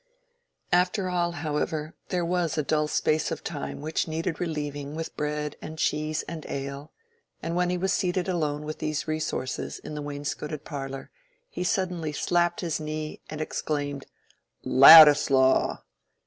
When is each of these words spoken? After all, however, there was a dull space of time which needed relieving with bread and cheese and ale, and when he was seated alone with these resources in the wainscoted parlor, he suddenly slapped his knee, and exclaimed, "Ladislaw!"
After 0.71 1.09
all, 1.11 1.31
however, 1.33 1.93
there 2.09 2.25
was 2.25 2.57
a 2.57 2.63
dull 2.63 2.87
space 2.87 3.29
of 3.29 3.43
time 3.43 3.81
which 3.81 4.07
needed 4.07 4.39
relieving 4.41 4.95
with 4.95 5.15
bread 5.15 5.57
and 5.61 5.77
cheese 5.77 6.23
and 6.23 6.43
ale, 6.49 6.91
and 7.43 7.55
when 7.55 7.69
he 7.69 7.77
was 7.77 7.93
seated 7.93 8.27
alone 8.27 8.63
with 8.65 8.79
these 8.79 9.07
resources 9.07 9.77
in 9.77 9.93
the 9.93 10.01
wainscoted 10.01 10.65
parlor, 10.65 11.11
he 11.51 11.63
suddenly 11.63 12.13
slapped 12.13 12.61
his 12.61 12.79
knee, 12.79 13.21
and 13.29 13.41
exclaimed, 13.41 14.07
"Ladislaw!" 14.63 15.83